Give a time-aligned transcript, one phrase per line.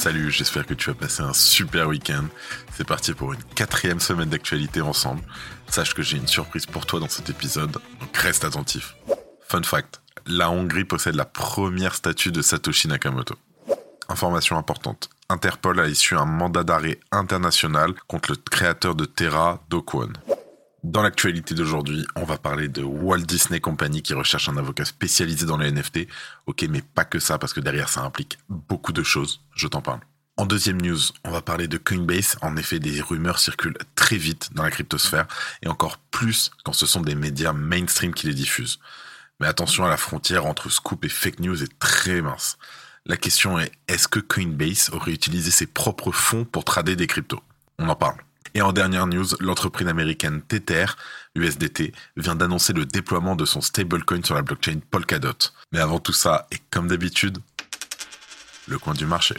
[0.00, 2.24] Salut, j'espère que tu as passé un super week-end.
[2.72, 5.20] C'est parti pour une quatrième semaine d'actualité ensemble.
[5.68, 8.96] Sache que j'ai une surprise pour toi dans cet épisode, donc reste attentif.
[9.46, 13.34] Fun fact, la Hongrie possède la première statue de Satoshi Nakamoto.
[14.08, 19.82] Information importante, Interpol a issu un mandat d'arrêt international contre le créateur de Terra, Do
[20.82, 25.44] Dans l'actualité d'aujourd'hui, on va parler de Walt Disney Company qui recherche un avocat spécialisé
[25.44, 26.08] dans les NFT.
[26.46, 29.42] Ok, mais pas que ça, parce que derrière ça implique beaucoup de choses.
[29.54, 30.00] Je t'en parle.
[30.38, 32.38] En deuxième news, on va parler de Coinbase.
[32.40, 35.26] En effet, des rumeurs circulent très vite dans la cryptosphère
[35.60, 38.78] et encore plus quand ce sont des médias mainstream qui les diffusent.
[39.38, 42.56] Mais attention à la frontière entre scoop et fake news est très mince.
[43.04, 47.42] La question est, est-ce que Coinbase aurait utilisé ses propres fonds pour trader des cryptos?
[47.78, 48.16] On en parle.
[48.54, 50.86] Et en dernière news, l'entreprise américaine Tether,
[51.34, 55.52] USDT, vient d'annoncer le déploiement de son stablecoin sur la blockchain Polkadot.
[55.72, 57.38] Mais avant tout ça, et comme d'habitude,
[58.66, 59.34] le coin du marché.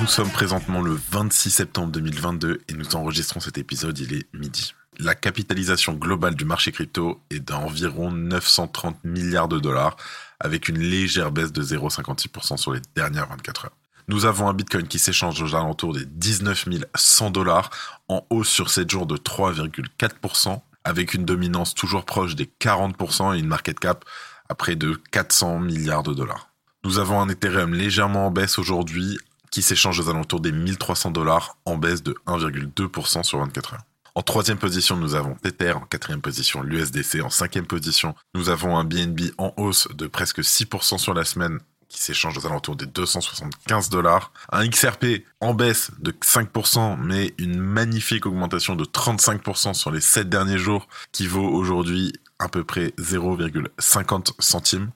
[0.00, 4.74] Nous sommes présentement le 26 septembre 2022 et nous enregistrons cet épisode, il est midi.
[5.02, 9.96] La capitalisation globale du marché crypto est d'environ 930 milliards de dollars,
[10.38, 13.76] avec une légère baisse de 0,56% sur les dernières 24 heures.
[14.08, 17.70] Nous avons un Bitcoin qui s'échange aux alentours des 19 100 dollars,
[18.08, 23.38] en hausse sur 7 jours de 3,4%, avec une dominance toujours proche des 40% et
[23.38, 24.04] une market cap
[24.50, 26.50] à près de 400 milliards de dollars.
[26.84, 29.16] Nous avons un Ethereum légèrement en baisse aujourd'hui
[29.50, 33.84] qui s'échange aux alentours des 1300 dollars en baisse de 1,2% sur 24 heures.
[34.20, 35.72] En troisième position, nous avons Tether.
[35.72, 37.22] En quatrième position, l'USDC.
[37.22, 41.58] En cinquième position, nous avons un BNB en hausse de presque 6% sur la semaine
[41.88, 44.30] qui s'échange aux alentours des 275 dollars.
[44.52, 50.28] Un XRP en baisse de 5%, mais une magnifique augmentation de 35% sur les 7
[50.28, 54.90] derniers jours, qui vaut aujourd'hui à peu près 0,50 centimes.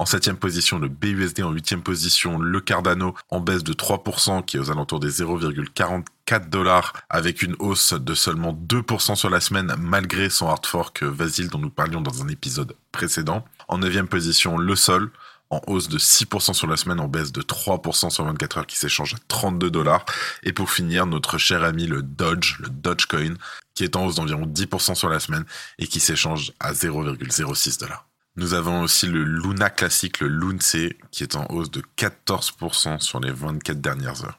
[0.00, 1.42] En septième position, le BUSD.
[1.42, 6.48] En huitième position, le Cardano en baisse de 3%, qui est aux alentours des 0,44
[6.48, 11.50] dollars, avec une hausse de seulement 2% sur la semaine, malgré son hard fork Vasil
[11.50, 13.44] dont nous parlions dans un épisode précédent.
[13.68, 15.10] En neuvième position, le Sol
[15.50, 18.78] en hausse de 6% sur la semaine, en baisse de 3% sur 24 heures qui
[18.78, 20.06] s'échange à 32 dollars.
[20.44, 23.34] Et pour finir, notre cher ami le Dodge, le Dogecoin,
[23.74, 25.44] qui est en hausse d'environ 10% sur la semaine
[25.78, 28.09] et qui s'échange à 0,06 dollars.
[28.36, 30.76] Nous avons aussi le Luna classique, le Lunce,
[31.10, 34.38] qui est en hausse de 14% sur les 24 dernières heures.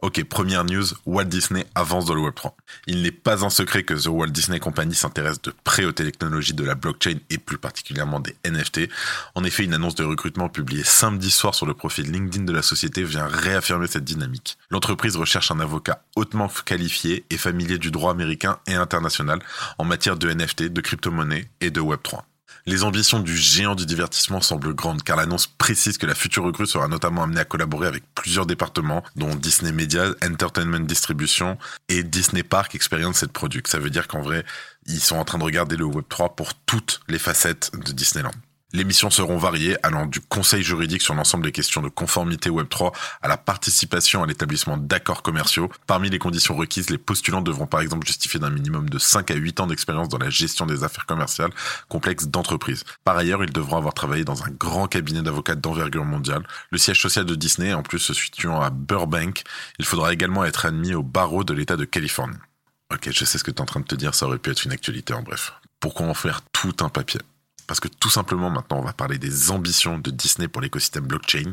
[0.00, 2.52] Ok, première news, Walt Disney avance dans le Web3.
[2.86, 6.54] Il n'est pas un secret que The Walt Disney Company s'intéresse de près aux technologies
[6.54, 8.88] de la blockchain et plus particulièrement des NFT.
[9.34, 12.62] En effet, une annonce de recrutement publiée samedi soir sur le profil LinkedIn de la
[12.62, 14.56] société vient réaffirmer cette dynamique.
[14.70, 19.40] L'entreprise recherche un avocat hautement qualifié et familier du droit américain et international
[19.78, 22.20] en matière de NFT, de crypto-monnaie et de Web3.
[22.68, 26.66] Les ambitions du géant du divertissement semblent grandes car l'annonce précise que la future recrue
[26.66, 31.56] sera notamment amenée à collaborer avec plusieurs départements dont Disney Media, Entertainment Distribution
[31.88, 33.66] et Disney Park Experience et Product.
[33.66, 34.44] Ça veut dire qu'en vrai,
[34.86, 38.32] ils sont en train de regarder le Web3 pour toutes les facettes de Disneyland.
[38.74, 42.94] Les missions seront variées, allant du conseil juridique sur l'ensemble des questions de conformité Web3
[43.22, 45.70] à la participation à l'établissement d'accords commerciaux.
[45.86, 49.36] Parmi les conditions requises, les postulants devront par exemple justifier d'un minimum de 5 à
[49.36, 51.50] 8 ans d'expérience dans la gestion des affaires commerciales
[51.88, 52.84] complexes d'entreprise.
[53.04, 56.46] Par ailleurs, ils devront avoir travaillé dans un grand cabinet d'avocats d'envergure mondiale.
[56.70, 59.44] Le siège social de Disney, en plus se situant à Burbank,
[59.78, 62.36] il faudra également être admis au barreau de l'État de Californie.
[62.92, 64.50] Ok, je sais ce que tu es en train de te dire, ça aurait pu
[64.50, 65.54] être une actualité en bref.
[65.80, 67.20] Pourquoi en faire tout un papier?
[67.68, 71.52] Parce que tout simplement, maintenant, on va parler des ambitions de Disney pour l'écosystème blockchain.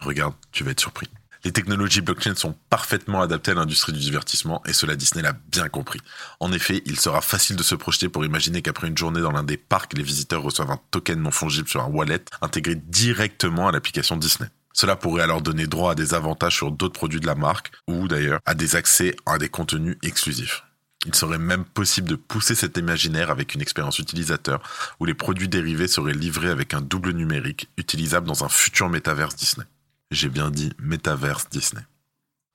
[0.00, 1.08] regarde, tu vas être surpris.
[1.44, 5.68] Les technologies blockchain sont parfaitement adaptées à l'industrie du divertissement et cela Disney l'a bien
[5.68, 6.00] compris.
[6.38, 9.42] En effet, il sera facile de se projeter pour imaginer qu'après une journée dans l'un
[9.42, 13.72] des parcs, les visiteurs reçoivent un token non fongible sur un wallet intégré directement à
[13.72, 14.48] l'application Disney.
[14.72, 18.06] Cela pourrait alors donner droit à des avantages sur d'autres produits de la marque ou
[18.06, 20.62] d'ailleurs à des accès à des contenus exclusifs.
[21.06, 24.62] Il serait même possible de pousser cet imaginaire avec une expérience utilisateur
[25.00, 29.34] où les produits dérivés seraient livrés avec un double numérique utilisable dans un futur métaverse
[29.34, 29.66] Disney.
[30.12, 31.82] J'ai bien dit métaverse Disney.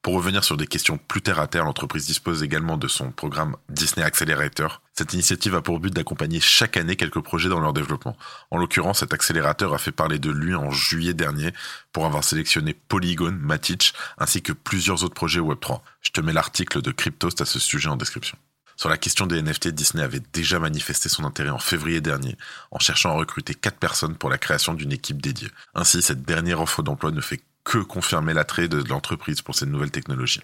[0.07, 3.57] Pour revenir sur des questions plus terre à terre, l'entreprise dispose également de son programme
[3.67, 4.81] Disney Accelerator.
[4.93, 8.15] Cette initiative a pour but d'accompagner chaque année quelques projets dans leur développement.
[8.49, 11.51] En l'occurrence, cet accélérateur a fait parler de lui en juillet dernier
[11.91, 15.81] pour avoir sélectionné Polygon, Matic, ainsi que plusieurs autres projets Web3.
[15.99, 18.37] Je te mets l'article de Cryptost à ce sujet en description.
[18.77, 22.37] Sur la question des NFT, Disney avait déjà manifesté son intérêt en février dernier
[22.71, 25.49] en cherchant à recruter 4 personnes pour la création d'une équipe dédiée.
[25.75, 29.91] Ainsi, cette dernière offre d'emploi ne fait que confirmer l'attrait de l'entreprise pour cette nouvelle
[29.91, 30.39] technologie.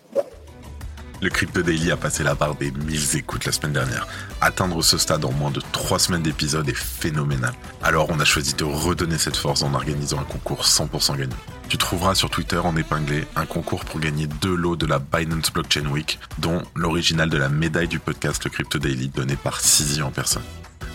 [1.21, 4.05] Le Crypto Daily a passé la barre des 1000 écoutes la semaine dernière.
[4.41, 7.53] Atteindre ce stade en moins de 3 semaines d'épisode est phénoménal.
[7.81, 11.37] Alors on a choisi de redonner cette force en organisant un concours 100% gagnant.
[11.69, 15.53] Tu trouveras sur Twitter en épinglé un concours pour gagner deux lots de la Binance
[15.53, 20.01] Blockchain Week, dont l'original de la médaille du podcast Le Crypto Daily donné par Sizi
[20.01, 20.43] en personne.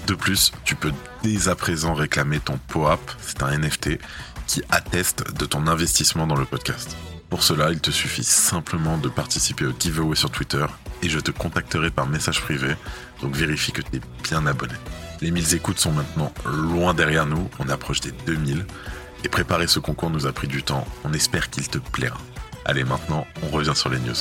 [0.07, 0.93] De plus, tu peux
[1.23, 3.99] dès à présent réclamer ton POAP, c'est un NFT,
[4.49, 6.97] qui atteste de ton investissement dans le podcast.
[7.29, 10.65] Pour cela, il te suffit simplement de participer au giveaway sur Twitter
[11.03, 12.75] et je te contacterai par message privé,
[13.21, 14.75] donc vérifie que tu es bien abonné.
[15.21, 18.65] Les 1000 écoutes sont maintenant loin derrière nous, on approche des 2000
[19.23, 22.19] et préparer ce concours nous a pris du temps, on espère qu'il te plaira.
[22.65, 24.15] Allez, maintenant, on revient sur les news.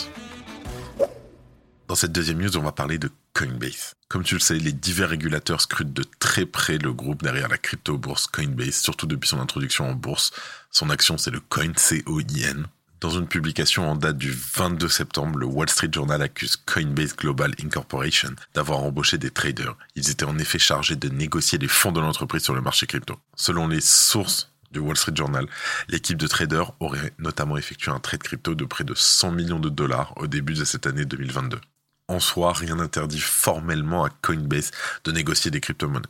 [1.88, 3.94] Dans cette deuxième news, on va parler de Coinbase.
[4.10, 7.60] Comme tu le sais, les divers régulateurs scrutent de très près le groupe derrière la
[7.60, 10.32] crypto-bourse Coinbase, surtout depuis son introduction en bourse.
[10.72, 12.66] Son action, c'est le Coin, C-O-I-N.
[13.00, 17.54] Dans une publication en date du 22 septembre, le Wall Street Journal accuse Coinbase Global
[17.64, 19.78] Incorporation d'avoir embauché des traders.
[19.96, 23.20] Ils étaient en effet chargés de négocier les fonds de l'entreprise sur le marché crypto.
[23.36, 25.46] Selon les sources du Wall Street Journal,
[25.90, 29.70] l'équipe de traders aurait notamment effectué un trade crypto de près de 100 millions de
[29.70, 31.60] dollars au début de cette année 2022
[32.08, 34.72] en soi, rien n'interdit formellement à Coinbase
[35.04, 36.08] de négocier des crypto-monnaies.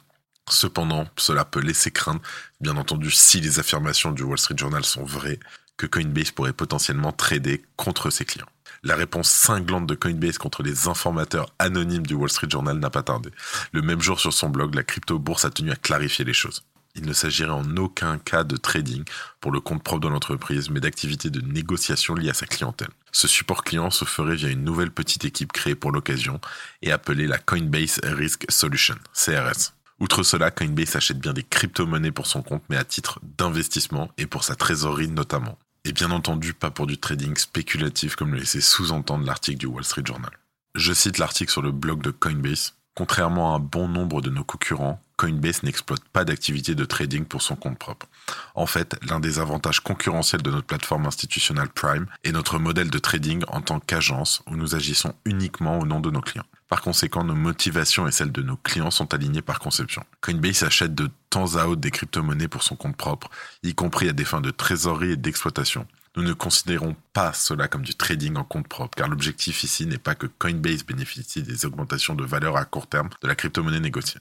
[0.50, 2.22] Cependant, cela peut laisser craindre,
[2.62, 5.40] bien entendu, si les affirmations du Wall Street Journal sont vraies,
[5.76, 8.48] que Coinbase pourrait potentiellement trader contre ses clients.
[8.84, 13.04] La réponse cinglante de Coinbase contre les informateurs anonymes du Wall Street Journal n'a pas
[13.04, 13.32] tardé.
[13.72, 16.64] Le même jour sur son blog, la crypto-bourse a tenu à clarifier les choses.
[16.98, 19.04] Il ne s'agirait en aucun cas de trading
[19.40, 22.90] pour le compte propre de l'entreprise, mais d'activités de négociation liées à sa clientèle.
[23.12, 26.42] Ce support client se ferait via une nouvelle petite équipe créée pour l'occasion
[26.82, 29.74] et appelée la Coinbase Risk Solution, CRS.
[30.00, 34.28] Outre cela, Coinbase achète bien des crypto-monnaies pour son compte, mais à titre d'investissement et
[34.28, 35.58] pour sa trésorerie notamment.
[35.86, 39.84] Et bien entendu, pas pour du trading spéculatif comme le laissait sous-entendre l'article du Wall
[39.84, 40.32] Street Journal.
[40.76, 42.74] Je cite l'article sur le blog de Coinbase.
[42.98, 47.44] Contrairement à un bon nombre de nos concurrents, Coinbase n'exploite pas d'activité de trading pour
[47.44, 48.08] son compte propre.
[48.56, 52.98] En fait, l'un des avantages concurrentiels de notre plateforme institutionnelle Prime est notre modèle de
[52.98, 56.48] trading en tant qu'agence où nous agissons uniquement au nom de nos clients.
[56.70, 60.04] Par conséquent, nos motivations et celles de nos clients sont alignées par conception.
[60.22, 63.30] Coinbase achète de temps à autre des crypto-monnaies pour son compte propre,
[63.62, 65.86] y compris à des fins de trésorerie et d'exploitation.
[66.18, 70.00] Nous ne considérons pas cela comme du trading en compte propre, car l'objectif ici n'est
[70.00, 74.20] pas que Coinbase bénéficie des augmentations de valeur à court terme de la crypto-monnaie négociée.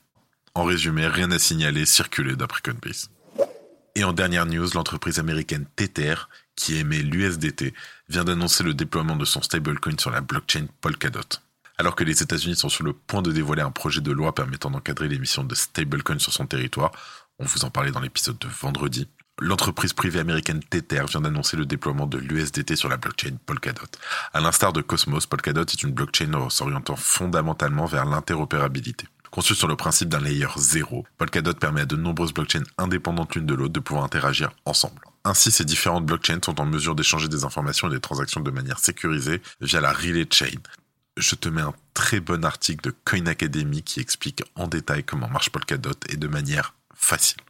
[0.54, 3.08] En résumé, rien à signaler, circuler d'après Coinbase.
[3.94, 6.16] Et en dernière news, l'entreprise américaine Tether,
[6.54, 7.72] qui émet l'USDT,
[8.10, 11.40] vient d'annoncer le déploiement de son stablecoin sur la blockchain Polkadot.
[11.78, 14.70] Alors que les États-Unis sont sur le point de dévoiler un projet de loi permettant
[14.70, 16.92] d'encadrer l'émission de stablecoin sur son territoire,
[17.38, 21.66] on vous en parlait dans l'épisode de vendredi, L'entreprise privée américaine Tether vient d'annoncer le
[21.66, 23.82] déploiement de l'USDT sur la blockchain Polkadot.
[24.32, 29.06] À l'instar de Cosmos, Polkadot est une blockchain s'orientant fondamentalement vers l'interopérabilité.
[29.30, 33.44] Conçue sur le principe d'un layer zéro, Polkadot permet à de nombreuses blockchains indépendantes l'une
[33.44, 35.02] de l'autre de pouvoir interagir ensemble.
[35.24, 38.78] Ainsi, ces différentes blockchains sont en mesure d'échanger des informations et des transactions de manière
[38.78, 40.60] sécurisée via la Relay Chain.
[41.18, 45.28] Je te mets un très bon article de Coin Academy qui explique en détail comment
[45.28, 47.45] marche Polkadot et de manière facile.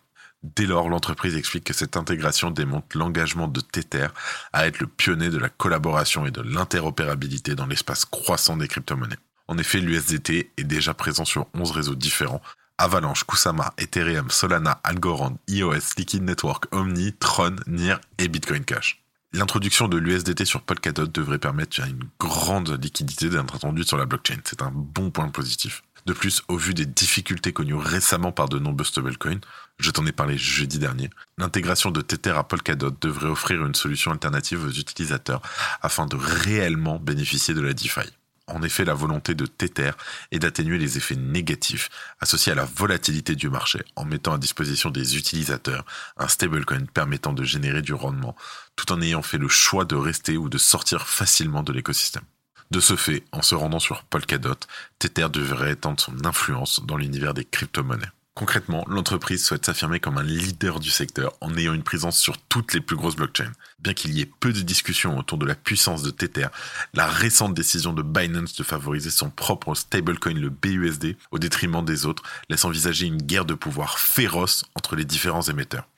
[0.55, 4.09] Dès lors, l'entreprise explique que cette intégration démontre l'engagement de Tether
[4.53, 9.19] à être le pionnier de la collaboration et de l'interopérabilité dans l'espace croissant des crypto-monnaies.
[9.49, 12.43] En effet, l'USDT est déjà présent sur 11 réseaux différents.
[12.79, 19.03] Avalanche, Kusama, Ethereum, Solana, Algorand, iOS, Liquid Network, Omni, Tron, NIR et Bitcoin Cash.
[19.33, 24.39] L'introduction de l'USDT sur Polkadot devrait permettre une grande liquidité d'être attendue sur la blockchain.
[24.45, 25.83] C'est un bon point positif.
[26.07, 29.41] De plus, au vu des difficultés connues récemment par de nombreux stablecoins,
[29.81, 34.13] je t'en ai parlé jeudi dernier, l'intégration de Tether à Polkadot devrait offrir une solution
[34.13, 35.43] alternative aux utilisateurs
[35.83, 38.09] afin de réellement bénéficier de la DeFi.
[38.47, 39.91] En effet, la volonté de Tether
[40.31, 41.89] est d'atténuer les effets négatifs
[42.21, 45.85] associés à la volatilité du marché en mettant à disposition des utilisateurs
[46.17, 48.37] un stablecoin permettant de générer du rendement
[48.77, 52.23] tout en ayant fait le choix de rester ou de sortir facilement de l'écosystème.
[52.71, 54.55] De ce fait, en se rendant sur Polkadot,
[54.99, 58.11] Tether devrait étendre son influence dans l'univers des crypto-monnaies.
[58.37, 62.75] Concrètement, l'entreprise souhaite s'affirmer comme un leader du secteur en ayant une présence sur toutes
[62.75, 63.53] les plus grosses blockchains.
[63.79, 66.49] Bien qu'il y ait peu de discussions autour de la puissance de Tether,
[66.93, 72.05] la récente décision de Binance de favoriser son propre stablecoin, le BUSD, au détriment des
[72.05, 75.89] autres, laisse envisager une guerre de pouvoir féroce entre les différents émetteurs.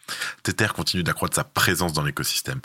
[0.45, 2.61] Tether continue d'accroître sa présence dans l'écosystème.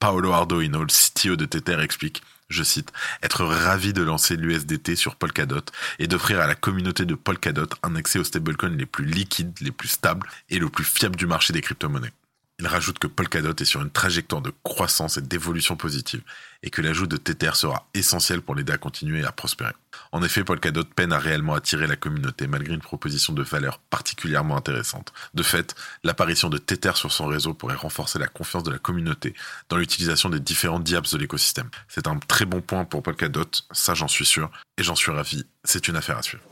[0.00, 5.16] Paolo Ardoino, le CTO de Tether, explique je cite, être ravi de lancer l'USDT sur
[5.16, 5.64] Polkadot
[5.98, 9.72] et d'offrir à la communauté de Polkadot un accès aux stablecoins les plus liquides, les
[9.72, 12.12] plus stables et le plus fiables du marché des crypto-monnaies.
[12.60, 16.22] Il rajoute que Polkadot est sur une trajectoire de croissance et d'évolution positive,
[16.62, 19.72] et que l'ajout de Tether sera essentiel pour l'aider à continuer à prospérer.
[20.12, 24.56] En effet, Polkadot peine à réellement attirer la communauté malgré une proposition de valeur particulièrement
[24.56, 25.12] intéressante.
[25.34, 29.34] De fait, l'apparition de Tether sur son réseau pourrait renforcer la confiance de la communauté
[29.68, 31.68] dans l'utilisation des différents diaps de l'écosystème.
[31.88, 35.44] C'est un très bon point pour Polkadot, ça j'en suis sûr, et j'en suis ravi,
[35.64, 36.44] c'est une affaire à suivre.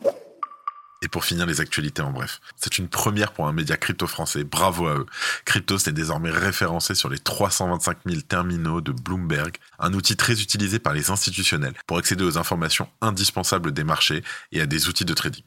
[1.03, 2.41] Et pour finir les actualités en bref.
[2.57, 5.07] C'est une première pour un média crypto français, bravo à eux.
[5.45, 10.79] Cryptos est désormais référencé sur les 325 000 terminaux de Bloomberg, un outil très utilisé
[10.79, 15.13] par les institutionnels pour accéder aux informations indispensables des marchés et à des outils de
[15.13, 15.43] trading.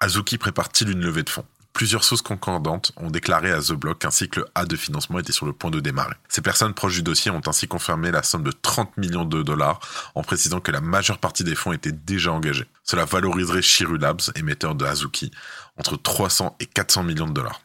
[0.00, 1.46] Azuki prépare-t-il une levée de fonds?
[1.76, 5.44] Plusieurs sources concordantes ont déclaré à The Block qu'un cycle A de financement était sur
[5.44, 6.14] le point de démarrer.
[6.26, 9.78] Ces personnes proches du dossier ont ainsi confirmé la somme de 30 millions de dollars
[10.14, 12.64] en précisant que la majeure partie des fonds étaient déjà engagés.
[12.82, 15.30] Cela valoriserait Shiru Labs, émetteur de Azuki,
[15.78, 17.60] entre 300 et 400 millions de dollars.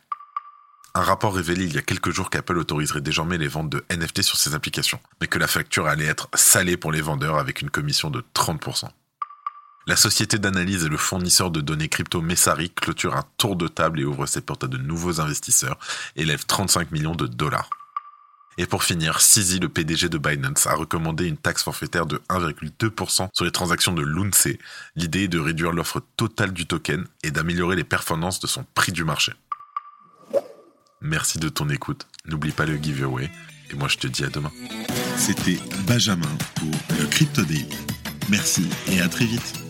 [0.94, 4.24] Un rapport révélé il y a quelques jours qu'Apple autoriserait désormais les ventes de NFT
[4.24, 7.70] sur ses applications, mais que la facture allait être salée pour les vendeurs avec une
[7.70, 8.89] commission de 30%.
[9.88, 14.00] La société d'analyse et le fournisseur de données crypto Messari clôture un tour de table
[14.00, 15.79] et ouvre ses portes à de nouveaux investisseurs
[16.15, 17.69] et lève 35 millions de dollars.
[18.57, 23.29] Et pour finir, Sisi, le PDG de Binance, a recommandé une taxe forfaitaire de 1,2%
[23.33, 24.50] sur les transactions de Lunce.
[24.95, 28.91] L'idée est de réduire l'offre totale du token et d'améliorer les performances de son prix
[28.91, 29.33] du marché.
[31.00, 32.07] Merci de ton écoute.
[32.25, 33.31] N'oublie pas le giveaway.
[33.71, 34.51] Et moi, je te dis à demain.
[35.17, 37.77] C'était Benjamin pour le Crypto Daily.
[38.29, 39.61] Merci et à très vite.